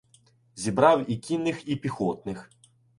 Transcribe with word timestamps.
Зібрав 0.55 1.11
і 1.11 1.17
кінних, 1.17 1.67
і 1.69 1.75
піхотних 1.75 2.49